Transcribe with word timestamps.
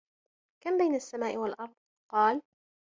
كَمْ 0.63 0.77
بَيْنَ 0.77 0.95
السَّمَاءِ 0.95 1.37
وَالْأَرْضِ؟ 1.37 1.73
قَالَ 2.11 2.41